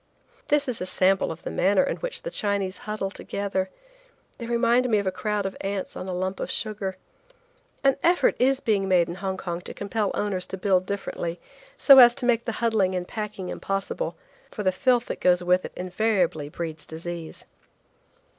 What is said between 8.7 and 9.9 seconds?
made in Hong Kong to